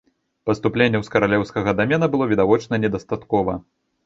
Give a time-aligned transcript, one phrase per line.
[0.49, 3.59] Паступленняў з каралеўскага дамена было відавочна недастаткова.